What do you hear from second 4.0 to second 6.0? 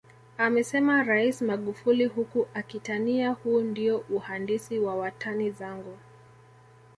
uhandisi wa watani zangu